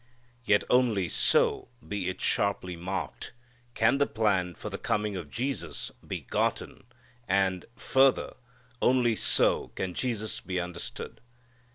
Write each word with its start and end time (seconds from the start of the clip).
Yet 0.43 0.63
only 0.67 1.09
so, 1.09 1.67
be 1.87 2.09
it 2.09 2.19
sharply 2.21 2.75
marked, 2.75 3.33
can 3.75 3.99
the 3.99 4.07
plan 4.07 4.55
for 4.55 4.71
the 4.71 4.79
coming 4.79 5.15
of 5.15 5.29
Jesus 5.29 5.91
be 6.01 6.21
gotten, 6.21 6.85
and, 7.27 7.65
further, 7.75 8.33
only 8.81 9.15
so 9.15 9.67
can 9.75 9.93
Jesus 9.93 10.41
be 10.41 10.59
understood. 10.59 11.21